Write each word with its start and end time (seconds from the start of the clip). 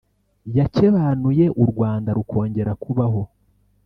yakebanuye 0.57 1.45
u 1.61 1.63
Rwanda 1.71 2.09
rukongera 2.17 2.71
kubaho” 2.83 3.21